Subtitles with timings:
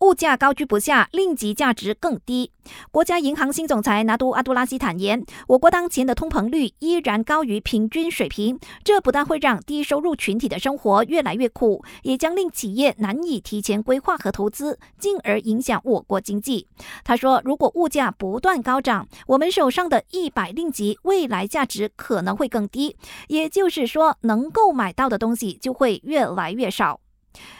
[0.00, 2.52] 物价高居不下，令吉价值更低。
[2.90, 16.68] 国家银行新总裁拿督阿杜拉西坦言，我国当前的通膨率依然高于平均水平，这不但会让低收入群体的生活越来越苦，也将令企业难以提前规划和投资，进而影响我国经济。
[17.02, 22.96] 他说，如果物价不断高涨，我们手上的一百令吉未来价值可能会更低，
[23.28, 27.00] 也就是说，能够买到的东西就会越来越少。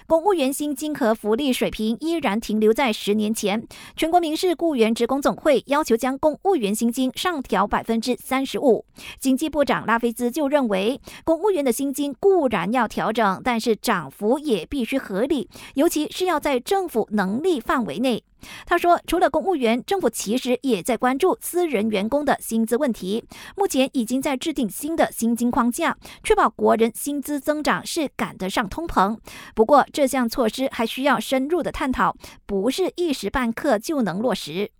[0.07, 3.67] 公务员薪金和福利水平依然停留在十年前。
[3.95, 8.85] 全国民事雇员职工总会要求将公务员薪金上调百分之三十五。
[9.21, 18.25] 经济部长拉菲兹就认为，公务员的薪金固然要调整，但是涨幅也必须合理，尤其是要在政府能力范围内。
[18.67, 23.25] 他说，除了公务员，政府其实也在关注私人员工的薪资问题。
[23.57, 29.19] 目前已经在制定新的薪金框架，确保国人薪资增长是赶得上通膨。
[29.55, 32.17] 不过，这项措施还需要深入的探讨，
[32.47, 34.71] 不是一时半刻就能落实。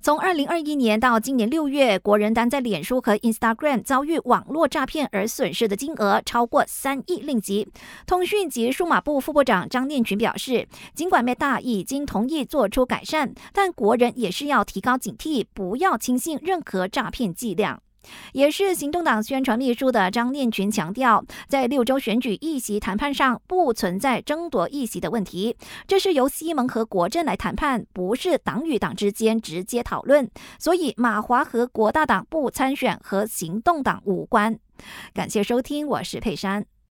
[0.00, 7.68] 从二零二一年到今年六月，国人单在脸书和 Instagram 遭遇网络诈骗而损失的金额超过三亿令吉。
[8.06, 17.80] 通讯及数码部副部长张念群表示，尽管 Meta 已经同意做出改善，但国人也是要提高警惕，不要轻信任何诈骗伎俩。
[18.32, 25.56] 也是行动党宣传秘书的张念群强调，在六州选举议席谈判上不存在争夺议席的问题，
[25.86, 30.30] 这是由西盟和国政来谈判，不是党与党之间直接讨论。
[30.58, 34.58] 所以马华和国大党不参选和行动党无关。
[35.12, 36.77] 感谢收听，我是佩珊。